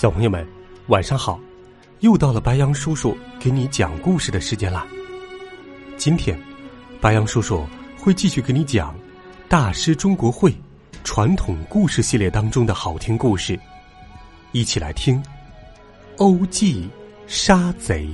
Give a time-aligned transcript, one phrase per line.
[0.00, 0.48] 小朋友们，
[0.86, 1.38] 晚上好！
[1.98, 4.86] 又到了白羊叔叔给你讲故事的时间啦。
[5.98, 6.40] 今天，
[7.02, 7.66] 白羊叔叔
[7.98, 8.94] 会继续给你讲
[9.46, 10.52] 《大师中国会》
[11.04, 13.60] 传统故事系列当中的好听故事，
[14.52, 15.22] 一起来听
[16.16, 16.88] 《欧记
[17.26, 18.06] 杀贼》。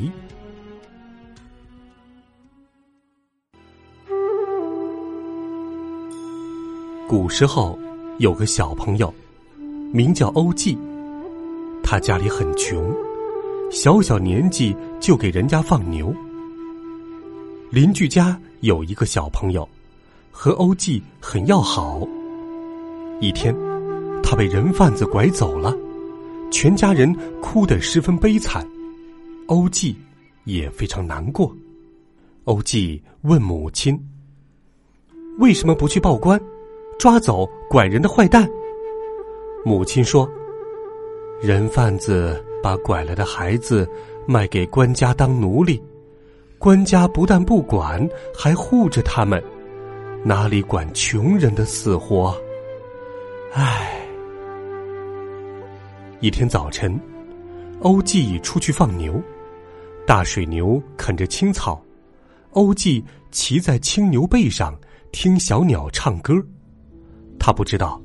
[7.06, 7.78] 古时候，
[8.18, 9.14] 有个小朋友，
[9.92, 10.77] 名叫欧记。
[11.88, 12.92] 他家里很穷，
[13.70, 16.12] 小小年纪就给人家放牛。
[17.70, 19.66] 邻居家有一个小朋友，
[20.33, 22.00] 和欧记很要好。
[23.20, 23.55] 一天，
[24.20, 25.72] 他被人贩子拐走了，
[26.50, 28.68] 全家人哭得十分悲惨，
[29.46, 29.96] 欧记
[30.42, 31.55] 也非常难过。
[32.46, 33.96] 欧记问母亲
[35.39, 36.41] ：“为什么不去报官，
[36.98, 38.50] 抓走拐人的坏蛋？”
[39.64, 40.28] 母亲说。
[41.41, 43.89] 人贩子把拐来的孩子
[44.27, 45.81] 卖给官家当奴隶，
[46.59, 49.42] 官家不但不管，还护着他们，
[50.25, 52.34] 哪里管穷人的死活？
[53.53, 54.01] 唉！
[56.20, 56.98] 一天早晨，
[57.81, 59.23] 欧记出去放牛，
[60.07, 61.81] 大水牛啃着青草，
[62.53, 64.75] 欧记骑在青牛背上
[65.12, 66.34] 听小鸟唱歌，
[67.39, 68.01] 他不知道。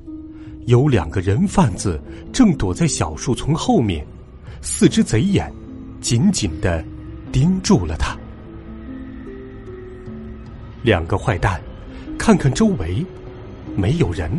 [0.67, 1.99] 有两个人贩子
[2.31, 4.05] 正躲在小树丛后面，
[4.61, 5.51] 四只贼眼
[5.99, 6.83] 紧紧的
[7.31, 8.15] 盯住了他。
[10.83, 11.59] 两个坏蛋
[12.17, 13.03] 看看周围，
[13.75, 14.31] 没有人，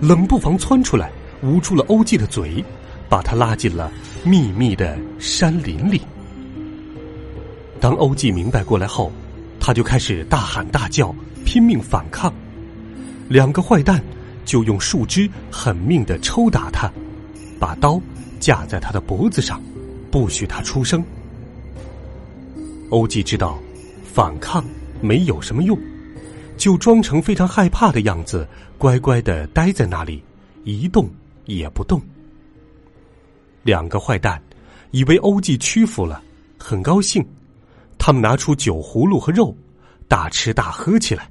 [0.00, 1.10] 冷不防窜出来，
[1.42, 2.64] 捂住了欧记的嘴，
[3.08, 3.90] 把他拉进了
[4.24, 6.00] 密密的山林里。
[7.80, 9.10] 当欧记明白过来后，
[9.58, 11.14] 他就开始大喊大叫，
[11.44, 12.32] 拼命反抗。
[13.28, 14.00] 两个坏蛋。
[14.50, 16.90] 就用树枝狠命的抽打他，
[17.60, 18.02] 把刀
[18.40, 19.62] 架在他的脖子上，
[20.10, 21.04] 不许他出声。
[22.88, 23.56] 欧记知道
[24.02, 24.64] 反抗
[25.00, 25.78] 没有什么用，
[26.56, 28.44] 就装成非常害怕的样子，
[28.76, 30.20] 乖乖的待在那里，
[30.64, 31.08] 一动
[31.44, 32.02] 也不动。
[33.62, 34.42] 两个坏蛋
[34.90, 36.20] 以为欧记屈服了，
[36.58, 37.24] 很高兴，
[37.98, 39.56] 他们拿出酒葫芦和肉，
[40.08, 41.30] 大吃大喝起来。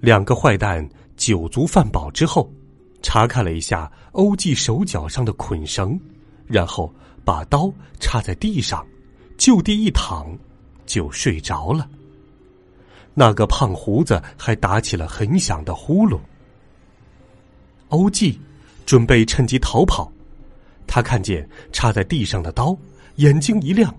[0.00, 0.84] 两个坏蛋。
[1.16, 2.50] 酒足饭饱之后，
[3.02, 5.98] 查看了一下欧记手脚上的捆绳，
[6.46, 6.92] 然后
[7.24, 8.86] 把刀插在地上，
[9.38, 10.36] 就地一躺，
[10.84, 11.88] 就睡着了。
[13.14, 16.20] 那个胖胡子还打起了很响的呼噜。
[17.88, 18.38] 欧记
[18.84, 20.12] 准备趁机逃跑，
[20.86, 22.76] 他看见插在地上的刀，
[23.16, 23.94] 眼睛一亮，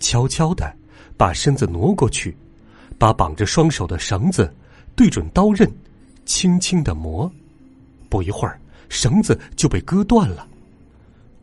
[0.00, 0.70] 悄悄的
[1.16, 2.36] 把身子挪过去，
[2.98, 4.54] 把绑着双手的绳子
[4.94, 5.66] 对准刀刃。
[6.26, 7.30] 轻轻的磨，
[8.10, 10.46] 不一会儿，绳子就被割断了。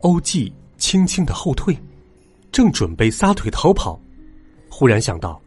[0.00, 1.76] 欧记轻轻的后退，
[2.52, 3.98] 正准备撒腿逃跑，
[4.70, 5.40] 忽然想到，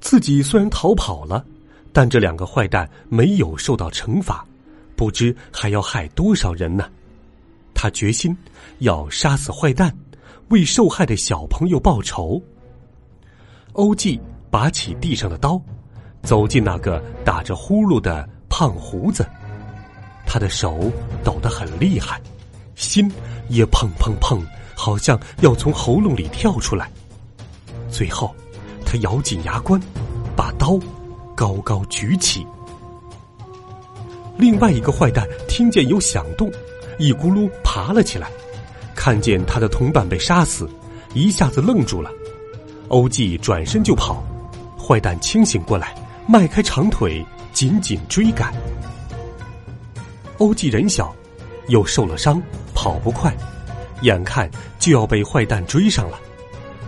[0.00, 1.44] 自己虽然逃跑了，
[1.92, 4.46] 但这两个坏蛋没有受到惩罚，
[4.94, 6.88] 不知还要害多少人呢。
[7.74, 8.36] 他决心
[8.80, 9.96] 要杀死坏蛋，
[10.50, 12.40] 为受害的小朋友报仇。
[13.72, 14.20] 欧记
[14.50, 15.58] 拔起地上的刀，
[16.22, 18.28] 走进那个打着呼噜的。
[18.54, 19.26] 胖胡子，
[20.26, 20.92] 他的手
[21.24, 22.20] 抖得很厉害，
[22.74, 23.10] 心
[23.48, 24.38] 也砰砰砰，
[24.76, 26.86] 好像要从喉咙里跳出来。
[27.90, 28.36] 最后，
[28.84, 29.80] 他咬紧牙关，
[30.36, 30.78] 把刀
[31.34, 32.46] 高高举起。
[34.36, 36.52] 另外一个坏蛋听见有响动，
[36.98, 38.30] 一咕噜爬了起来，
[38.94, 40.68] 看见他的同伴被杀死，
[41.14, 42.10] 一下子愣住了。
[42.88, 44.22] 欧记转身就跑，
[44.78, 45.94] 坏蛋清醒过来，
[46.28, 47.24] 迈开长腿。
[47.52, 48.52] 紧紧追赶，
[50.38, 51.14] 欧记人小，
[51.68, 52.42] 又受了伤，
[52.74, 53.36] 跑不快，
[54.00, 56.18] 眼看就要被坏蛋追上了，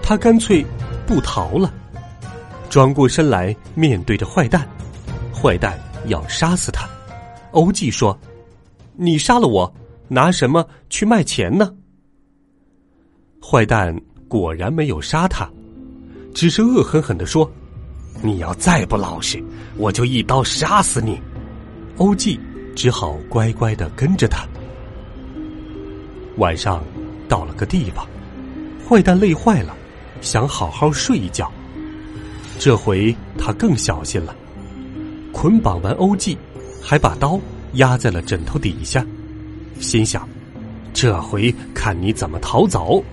[0.02, 0.64] 他干脆
[1.06, 1.72] 不逃了，
[2.69, 4.66] 转过身来面对着坏蛋，
[5.32, 6.88] 坏蛋要杀死他，
[7.52, 8.19] 欧记说
[8.96, 9.72] ：“你杀了我，
[10.08, 11.72] 拿什么去卖钱呢？”
[13.40, 13.94] 坏蛋
[14.26, 15.49] 果然没有杀他，
[16.34, 17.49] 只是恶狠狠的说。
[18.22, 19.43] 你要再不老实，
[19.76, 21.20] 我就一刀杀死你！
[21.99, 22.40] 欧记
[22.75, 24.46] 只好乖乖的跟着他。
[26.38, 26.82] 晚上
[27.28, 28.06] 到了个地方，
[28.88, 29.76] 坏蛋累坏了，
[30.20, 31.50] 想好好睡一觉。
[32.58, 34.34] 这回他更小心了，
[35.32, 36.37] 捆绑完欧记，
[36.82, 37.38] 还把刀
[37.75, 39.05] 压在了枕头底下，
[39.81, 40.28] 心想：
[40.93, 43.05] 这回看你怎么逃走。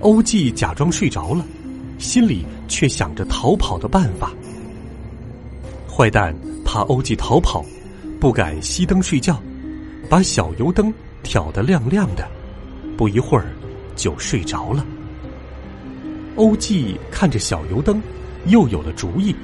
[0.00, 1.44] 欧记假装睡着了，
[2.02, 4.32] 心里却想着逃跑的办法。
[5.88, 6.34] 坏蛋
[6.64, 7.64] 怕欧记逃跑，
[8.18, 9.40] 不敢熄灯睡觉，
[10.08, 12.28] 把小油灯挑得亮亮的，
[12.96, 13.46] 不一会儿
[13.94, 14.84] 就睡着了。
[16.36, 18.02] 欧记看着小油灯，
[18.46, 19.34] 又有了主意，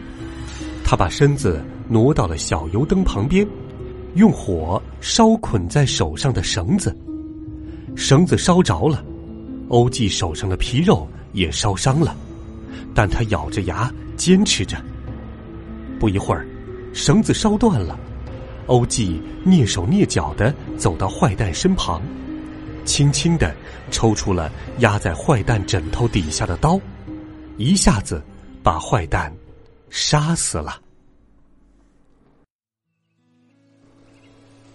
[0.82, 3.46] 他把身子挪到了小油灯旁边，
[4.14, 6.96] 用火烧捆在手上的绳子，
[7.94, 9.04] 绳子烧着了，
[9.68, 12.16] 欧记手上的皮肉也烧伤了，
[12.94, 14.76] 但他咬着牙坚持着。
[15.98, 16.46] 不一会儿，
[16.92, 17.98] 绳子烧断了，
[18.66, 22.00] 欧记蹑手蹑脚的走到坏蛋身旁，
[22.84, 23.54] 轻轻的
[23.90, 26.80] 抽出了压在坏蛋枕头底下的刀，
[27.56, 28.22] 一下子
[28.62, 29.32] 把坏蛋
[29.90, 30.80] 杀死了。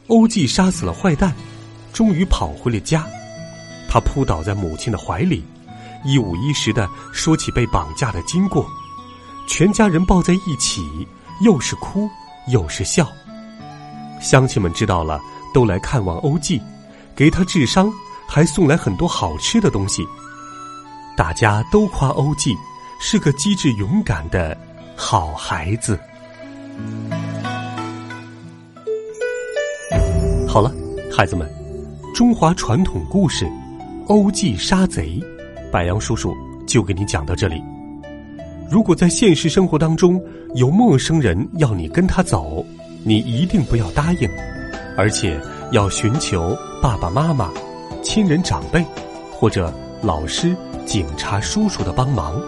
[0.07, 1.33] 欧记杀死了坏蛋，
[1.93, 3.07] 终于跑回了家，
[3.87, 5.41] 他扑倒在母亲的怀里，
[6.05, 8.65] 一五一十的说起被绑架的经过。
[9.47, 11.07] 全家人抱在一起，
[11.41, 12.09] 又是哭
[12.47, 13.07] 又是笑。
[14.21, 15.19] 乡亲们知道了，
[15.53, 16.61] 都来看望欧记，
[17.13, 17.91] 给他治伤，
[18.27, 20.07] 还送来很多好吃的东西。
[21.17, 22.55] 大家都夸欧记
[22.99, 24.57] 是个机智勇敢的
[24.95, 25.99] 好孩子。
[30.47, 30.73] 好了，
[31.15, 31.51] 孩子们，
[32.15, 33.45] 中华传统故事
[34.07, 35.21] 《欧记杀贼》，
[35.73, 36.37] 白杨叔叔
[36.67, 37.59] 就给你讲到这里。
[38.69, 40.21] 如果在现实生活当中
[40.53, 42.63] 有陌生人要你跟他走，
[43.03, 44.29] 你一定不要答应，
[44.95, 45.35] 而且
[45.71, 47.51] 要寻求爸爸妈妈、
[48.03, 48.85] 亲人长辈
[49.31, 49.73] 或者
[50.03, 50.55] 老师、
[50.85, 52.39] 警察叔叔的帮忙。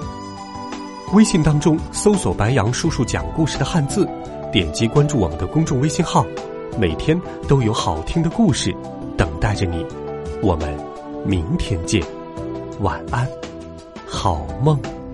[1.13, 4.07] 微信当中搜索“白杨叔叔讲故事”的汉字，
[4.51, 6.23] 点击关注我们的公众微信号，
[6.77, 8.71] 每天都有好听的故事
[9.17, 9.83] 等待着你。
[10.43, 10.77] 我们
[11.25, 12.03] 明天见，
[12.79, 13.27] 晚安，
[14.05, 15.04] 好梦。